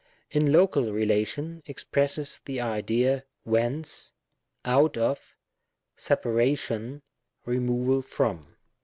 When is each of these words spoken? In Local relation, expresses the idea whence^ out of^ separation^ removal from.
In 0.31 0.51
Local 0.51 0.91
relation, 0.91 1.61
expresses 1.67 2.41
the 2.45 2.59
idea 2.59 3.23
whence^ 3.47 4.13
out 4.65 4.93
of^ 4.93 5.19
separation^ 5.95 7.03
removal 7.45 8.01
from. 8.01 8.55